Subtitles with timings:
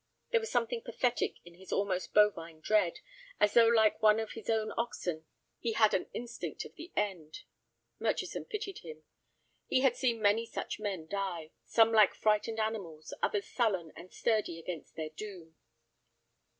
[0.31, 3.01] There was something pathetic in his almost bovine dread,
[3.39, 5.25] as though like one of his own oxen
[5.59, 7.43] he had an instinct of the end.
[7.99, 9.03] Murchison pitied him.
[9.67, 14.57] He had seen many such men die, some like frightened animals, others sullen and sturdy
[14.57, 15.55] against their doom.